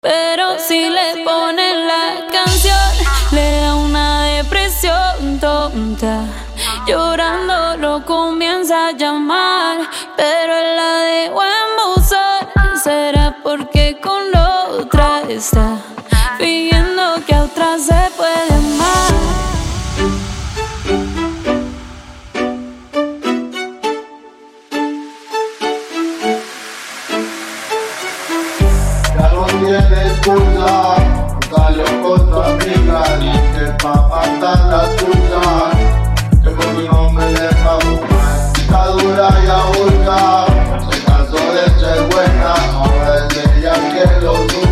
[0.00, 6.24] Pero si le ponen la canción, le da una depresión tonta.
[6.86, 9.78] Llorando lo comienza a llamar,
[10.16, 12.78] pero él la de buen buzón.
[12.82, 15.78] Será porque con la otra está,
[29.62, 30.96] Ya no tiene excusa,
[31.54, 35.44] salió con tu amiga, dice pa' matar la tuya,
[36.42, 40.46] que porque no me deja fumar, está dura y abulta,
[40.90, 44.71] se cansó de ser buena, ahora es ella que lo usa,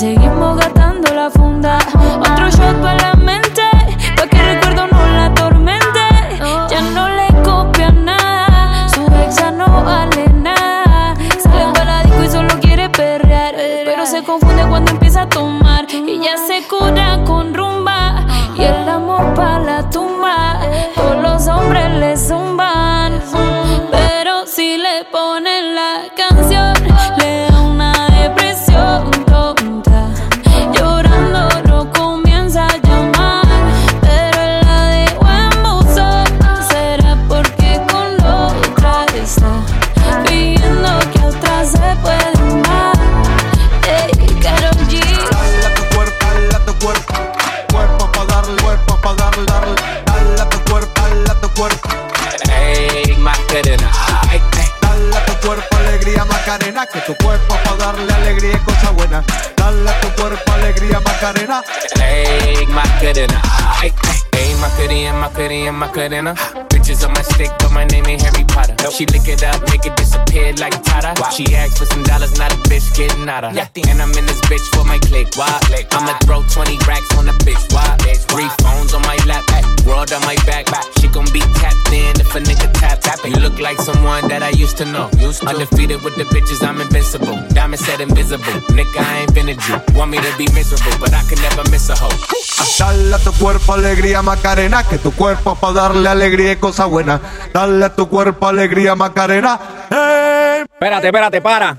[0.00, 0.29] y seguimos
[63.80, 64.20] ay, ay.
[64.32, 66.69] Ey, Macarena, Macarena, Macarena.
[66.90, 68.74] Bitches on my stick, but my name ain't Harry Potter.
[68.90, 71.14] She lick it up, make it disappear like Tata.
[71.30, 73.54] She asked for some dollars, not a bitch getting out of.
[73.54, 75.28] And I'm in this bitch for my click.
[75.36, 75.46] Why?
[75.92, 77.62] I'ma throw 20 racks on a bitch.
[77.72, 77.86] Why?
[78.34, 79.62] Three phones on my lap, back.
[79.86, 80.66] world on my back.
[80.66, 80.82] back.
[80.98, 82.98] She gon' be tapped in if a nigga tap.
[82.98, 83.22] tap.
[83.24, 85.06] You look like someone that I used to know.
[85.46, 87.38] Undefeated with the bitches, I'm invincible.
[87.54, 88.58] Diamond said invisible.
[88.74, 89.78] Nigga, I ain't been a Jew.
[89.94, 92.18] Want me to be miserable, but I can never miss a hoe.
[92.78, 97.20] Dale a tu cuerpo alegría Macarena, que tu cuerpo pa' darle alegría y cosa buena.
[97.52, 99.58] Dale a tu cuerpo alegría Macarena.
[99.90, 100.64] Hey.
[100.72, 101.76] Espérate, espérate, para.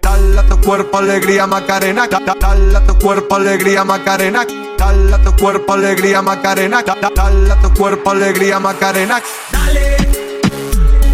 [0.00, 2.06] Dale a tu cuerpo alegría Macarena.
[2.06, 4.46] Da- da- Dale a tu cuerpo alegría Macarena.
[4.78, 6.82] Dale a tu cuerpo alegría Macarena.
[6.82, 9.20] Da- da- Dale a tu cuerpo alegría Macarena.
[9.50, 9.96] Dale,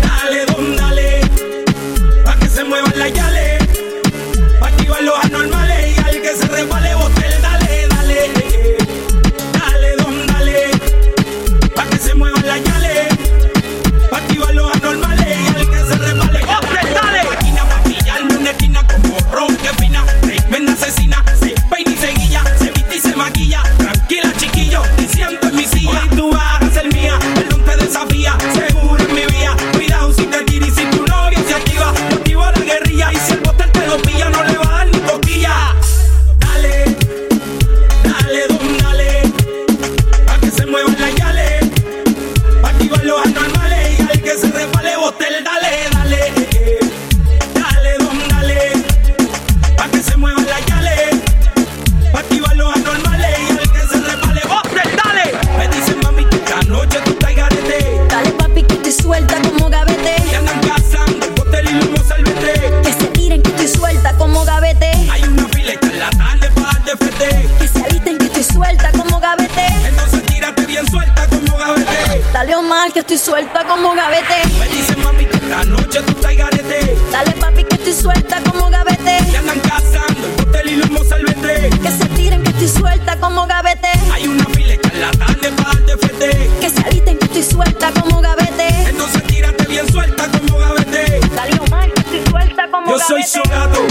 [0.02, 1.20] dale, don, dale,
[2.24, 3.66] pa' que se muevan las yales,
[4.60, 5.24] pa' activar los
[72.92, 74.46] que estoy suelta como gavete.
[74.58, 76.96] Me dicen mami que esta noche tú estás garete.
[77.10, 79.18] Dale papi que estoy suelta como gavete.
[79.32, 81.70] Ya andan cazando el hotel y los mozalbete.
[81.70, 83.88] Que se tiren que estoy suelta como gavete.
[84.12, 84.76] Hay una fila
[85.18, 86.50] tarde para darte fete.
[86.60, 88.68] Que se aliten que estoy suelta como gavete.
[88.88, 91.20] Entonces tírate bien suelta como gavete.
[91.34, 93.04] Dale Omar que estoy suelta como Yo gavete.
[93.08, 93.86] soy su gato,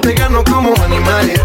[0.00, 1.40] pegarnos como animales.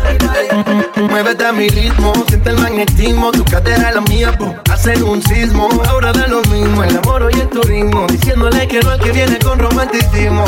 [1.10, 3.32] Muévete a mi ritmo, siente el magnetismo.
[3.32, 4.56] Tu cadera es la mía, po.
[4.72, 5.70] hacen un sismo.
[5.88, 8.08] Ahora da lo mismo, el amor y el turismo.
[8.08, 10.46] Diciéndole que no al que viene con romanticismo.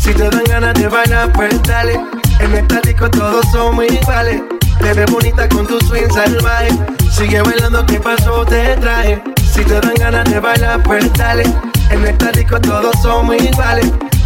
[0.00, 2.00] Si te dan ganas de bailar, pues dale.
[2.40, 4.42] En metálico todos somos iguales.
[4.80, 6.70] Te ves bonita con tu swing salvaje.
[7.10, 8.44] Sigue bailando, ¿qué pasó?
[8.44, 9.22] Te traje.
[9.52, 11.44] Si te dan ganas de bailar, pues dale.
[11.90, 13.90] En metálico todos somos iguales.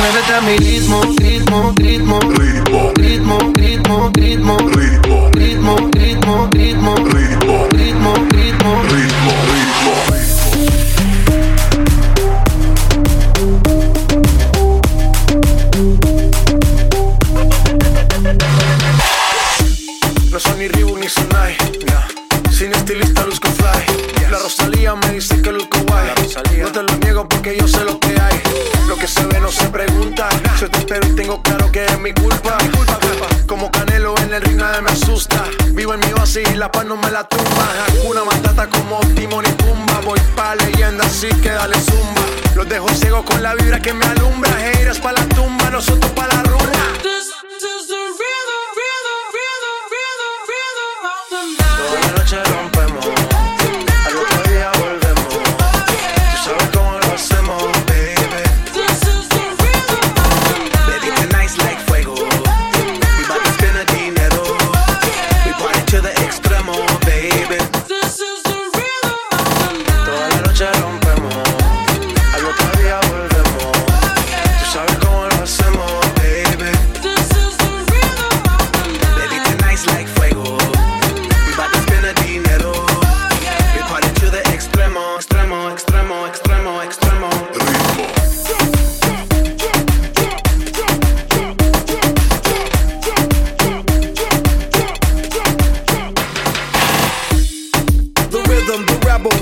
[0.00, 4.56] Muévete a mi ritmo, ritmo, ritmo, ritmo, ritmo, ritmo, ritmo, ritmo,
[5.34, 9.19] ritmo, ritmo, ritmo, ritmo, ritmo, ritmo, ritmo,
[30.66, 32.58] espero y tengo claro que es mi culpa.
[33.46, 35.44] Como Canelo en el ring nadie me asusta.
[35.72, 37.68] Vivo en mi oasis y la paz no me la tumba.
[38.04, 40.00] Una matata como Timón y Pumba.
[40.04, 42.22] Voy pa' leyenda así que dale zumba.
[42.54, 44.50] Los dejo ciegos con la vibra que me alumbra.
[44.70, 46.60] Heiras pa' la tumba, nosotros pa' la rumba.
[47.02, 48.49] Toda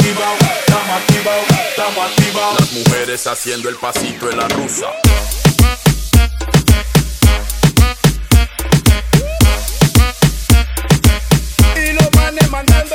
[0.00, 2.60] activados, estamos activados, estamos activados.
[2.60, 4.86] Las mujeres haciendo el pasito de la rusa.
[11.76, 12.94] Y los manes mandando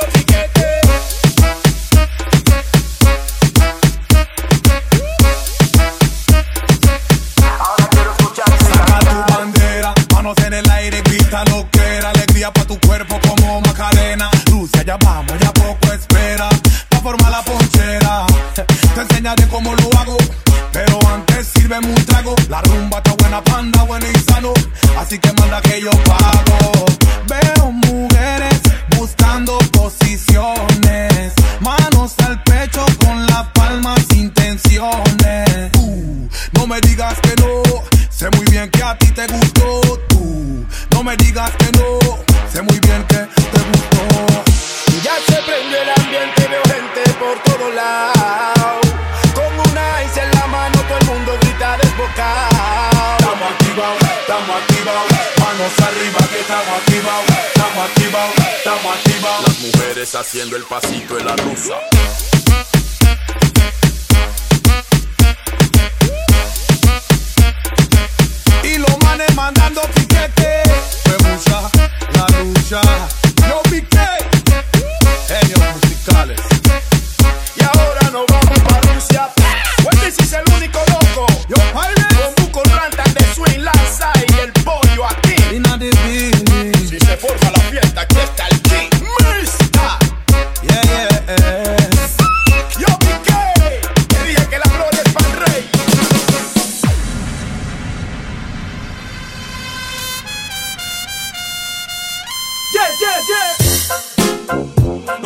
[55.66, 59.48] manos arriba que estamos activados, estamos activados, estamos activados.
[59.48, 61.74] Las mujeres haciendo el pasito de la rusa.
[68.62, 70.62] Y los manes mandando piquete.
[71.04, 71.70] Rebusa,
[72.14, 72.80] la lucha,
[73.48, 74.08] yo piqué.
[75.28, 76.40] Genios musicales.
[77.56, 78.45] Y ahora nos vamos.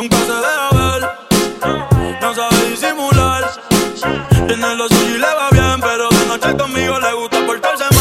[0.01, 2.21] nunca se deja ver.
[2.21, 3.51] No sabe disimular.
[4.47, 8.00] Tiene los suyo y le va bien, pero de noche conmigo le gusta portarse mal.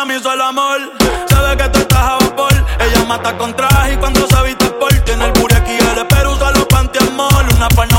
[0.00, 0.78] ella me hizo el amor.
[1.28, 2.52] Sabe que tú estás a vapor.
[2.80, 4.90] Ella mata con traje y cuando se viste por.
[5.00, 7.44] Tiene el puri aquí, el espero usa los panty amor.
[7.54, 7.89] Una pan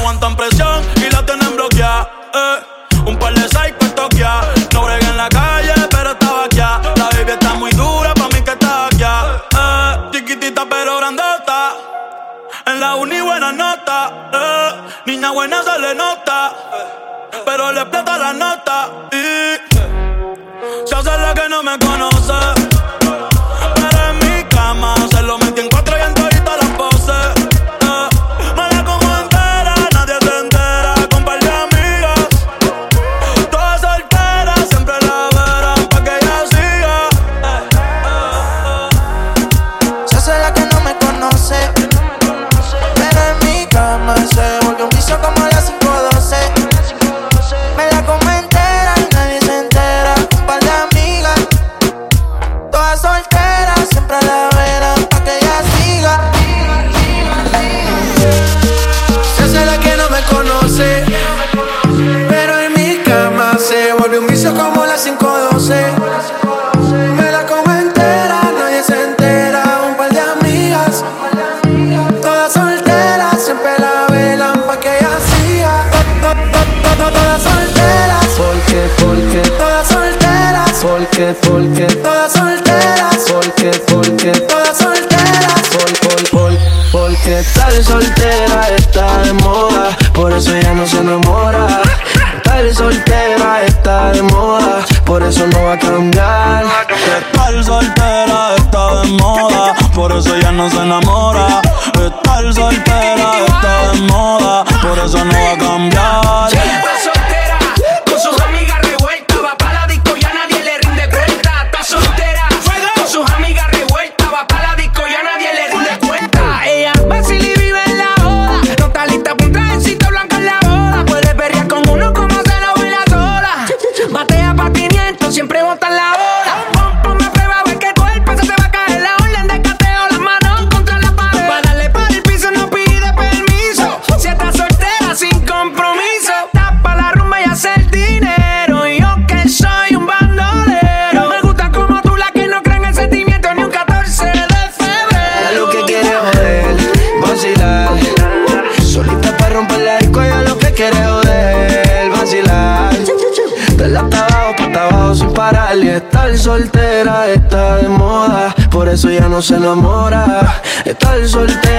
[159.41, 161.70] se enamora de tal soltero.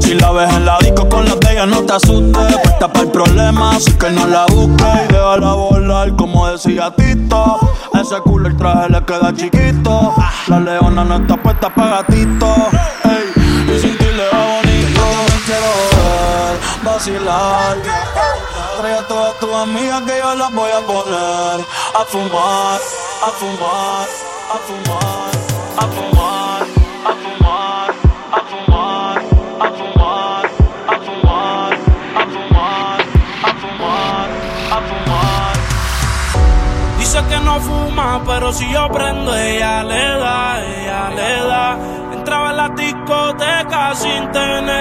[0.00, 2.56] Si la ves en la disco con las de ella, no te asustes.
[2.62, 4.86] Puesta para el problema, así que no la busques.
[5.08, 7.58] Y déjala volar, como decía Tito.
[7.94, 10.14] Ese culo el traje le queda chiquito.
[10.48, 12.54] La leona no está puesta para gatito.
[13.04, 13.74] ey.
[13.74, 15.02] Y sin ti le va bonito.
[15.46, 17.76] Quiero ver, vacilar.
[18.80, 22.80] Trae a todas tus amigas que yo las voy a poner a fumar,
[23.22, 24.08] a fumar,
[24.54, 25.30] a fumar,
[25.76, 26.59] a fumar,
[38.18, 41.78] pero si yo prendo, ella le da, ella le da.
[42.12, 44.79] Entraba en la discoteca sin tener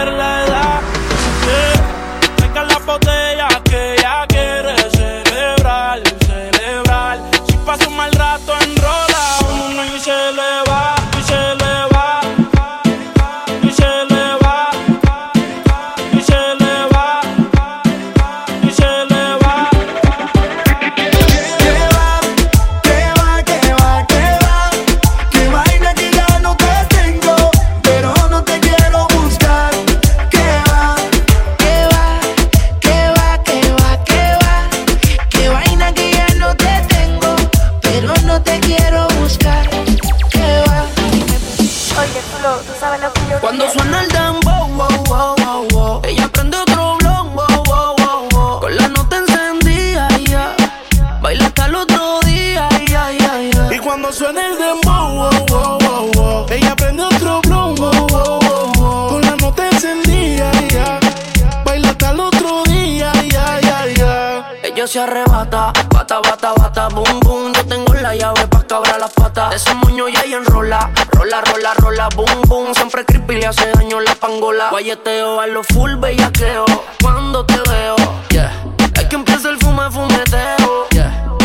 [64.90, 67.54] se arrebata, bata, bata, bata, boom, boom.
[67.54, 69.54] Yo tengo la llave pa' cabrar las patas.
[69.54, 72.74] Ese moño ya y enrola, rola, rola, rola, boom, boom.
[72.74, 74.70] Siempre creepy le hace daño la pangola.
[74.72, 76.66] Guayeteo a lo full bellaqueo.
[77.04, 77.96] Cuando te veo,
[78.30, 78.52] yeah.
[78.96, 81.36] Es que empieza el fume, fumeteo, yeah.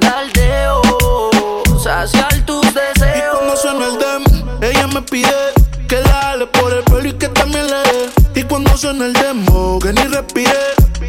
[0.00, 0.80] Daldeo,
[1.82, 3.36] saciar tus Y deseos.
[3.36, 5.34] cuando suena el dem, ella me pide
[5.88, 8.10] que dale por el pelo y que también le dé.
[8.36, 10.52] Y cuando suena el demo, que ni respire,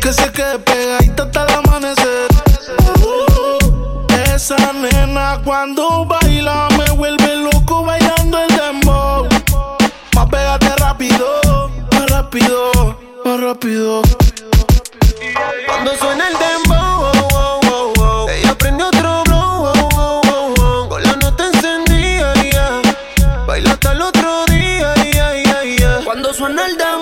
[0.04, 2.28] que se quede pegadita hasta el amanecer.
[3.06, 9.30] Uh, esa nena cuando baila me vuelve loco bailando el dembow.
[10.14, 14.02] Más pégate rápido, más rápido, más rápido.
[15.68, 22.34] Cuando suena el dembow, ella prende otro blow, con la nota encendida,
[23.48, 24.94] baila hasta el otro día.
[26.04, 26.93] Cuando suena el dembow,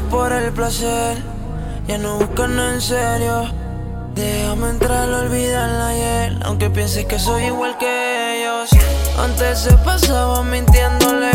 [0.00, 1.18] por el placer.
[1.86, 3.44] Ya no buscan en serio.
[4.14, 6.38] Déjame entrar, olvidarla ayer.
[6.44, 8.70] Aunque pienses que soy igual que ellos.
[9.18, 11.30] Antes se pasaba mintiéndole.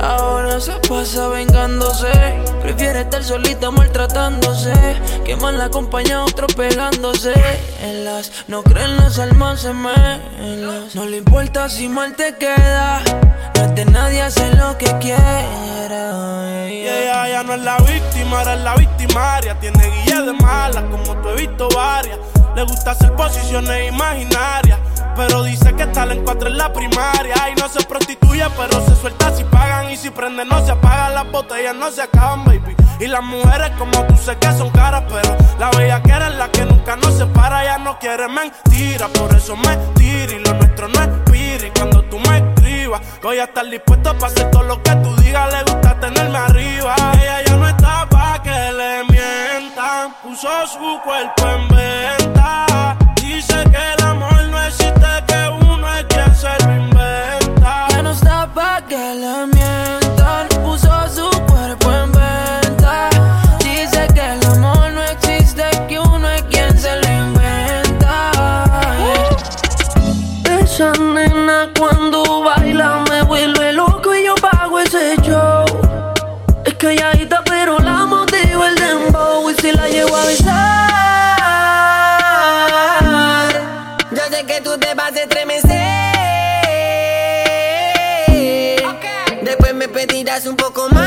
[0.00, 2.10] Ahora se pasa vengándose.
[2.62, 4.74] Prefiere estar solita maltratándose.
[5.24, 7.32] Que mal acompaña otro pegándose.
[7.82, 13.00] En las no creen las almas se las No le importa si mal te queda.
[13.54, 16.41] No es de nadie hacer lo que quiera.
[16.88, 19.58] Ella ya no es la víctima, ahora es la victimaria.
[19.60, 22.18] Tiene guía de malas, como tú he visto varias.
[22.56, 24.78] Le gusta hacer posiciones imaginarias.
[25.14, 27.34] Pero dice que está en cuatro en la primaria.
[27.50, 29.90] Y no se prostituye, pero se suelta si pagan.
[29.90, 31.14] Y si prende, no se apagan.
[31.14, 32.74] Las botellas no se acaban, baby.
[32.98, 35.04] Y las mujeres, como tú sé que son caras.
[35.08, 37.64] Pero la bella que es la que nunca nos separa.
[37.64, 40.32] Ya no quiere mentira, por eso me tira.
[40.32, 41.70] Y lo nuestro no es piri.
[41.70, 42.51] Cuando tú me
[43.22, 45.52] voy a estar dispuesto para hacer todo lo que tú digas.
[45.52, 46.94] Le gusta tenerme arriba.
[47.14, 50.14] Ella ya no está pa' que le mientan.
[50.22, 52.21] Puso su cuerpo en venta.
[85.02, 85.72] Vas a estremecer.
[89.42, 91.04] Después me pedirás un poco más.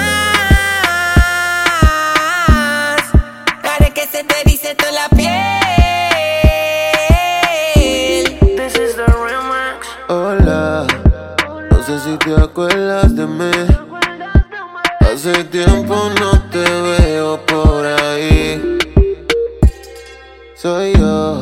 [3.63, 5.35] Haré que se te dice toda la piel.
[8.57, 9.87] This is the remix.
[10.09, 10.85] Hola,
[11.71, 13.51] no sé si te acuerdas de mí.
[14.99, 18.77] Hace tiempo no te veo por ahí.
[20.55, 21.41] Soy yo,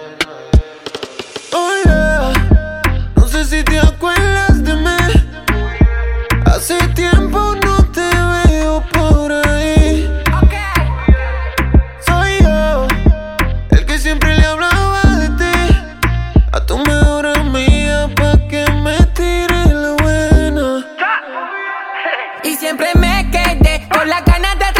[22.59, 24.70] Siempre me quedé con las ganas de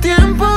[0.00, 0.51] Tiempo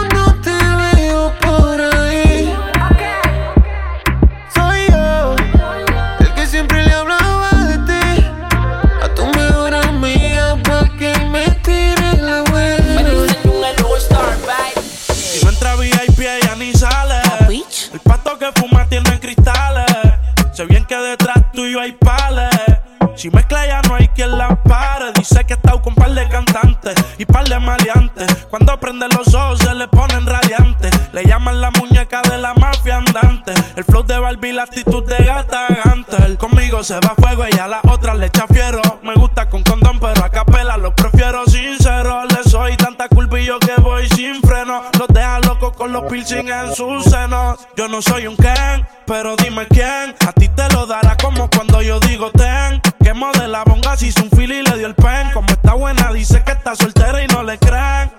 [36.85, 38.79] se va a fuego, ella a la otra le echa fiero.
[39.01, 42.25] Me gusta con condón, pero a capela lo prefiero sincero.
[42.25, 44.83] Le soy tanta culpa y yo que voy sin freno.
[44.99, 47.67] Los deja locos con los piercing en sus senos.
[47.75, 50.15] Yo no soy un Ken, pero dime quién.
[50.27, 52.79] A ti te lo dará como cuando yo digo ten.
[53.03, 55.31] Que modela bonga si hizo un feel y le dio el pen.
[55.33, 58.11] Como está buena, dice que está soltera y no le creen.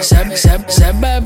[0.00, 1.20] Se, se, se ve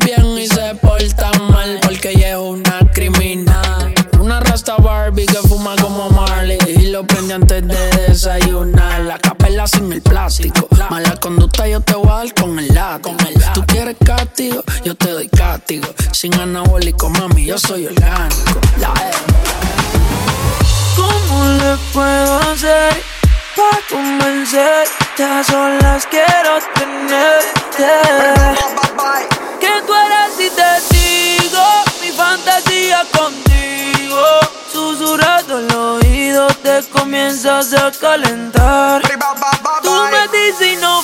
[14.49, 15.87] yo te doy castigo.
[16.13, 18.61] Sin anabólico, mami, yo soy orgánico.
[18.79, 19.11] La E.
[20.97, 23.03] ¿Cómo le puedo hacer
[23.57, 25.25] para convencerte?
[25.25, 27.91] A solas quiero tenerte.
[29.61, 31.63] Que tú eres y te digo
[32.01, 34.23] mi fantasía contigo.
[34.73, 39.03] Susurrando el oído te comienzas a calentar.
[39.83, 41.00] Tú me dices y nos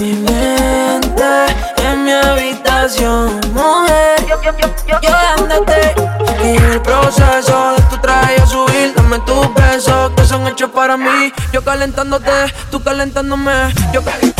[0.00, 1.46] mi mente
[1.84, 4.26] en mi habitación, mujer.
[5.02, 5.94] Yo dándote
[6.42, 10.70] y en el proceso de tu traje a subir, dame tus besos que son hechos
[10.70, 11.32] para mí.
[11.52, 12.30] Yo calentándote,
[12.70, 14.39] tú calentándome, yo calentándote,